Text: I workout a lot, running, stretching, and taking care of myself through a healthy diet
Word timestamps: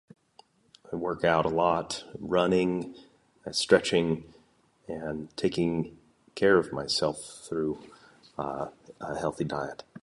I 0.91 0.95
workout 0.95 1.45
a 1.45 1.49
lot, 1.49 2.05
running, 2.17 2.95
stretching, 3.51 4.33
and 4.87 5.29
taking 5.37 5.95
care 6.33 6.57
of 6.57 6.73
myself 6.73 7.21
through 7.47 7.77
a 8.39 8.69
healthy 8.99 9.43
diet 9.43 9.83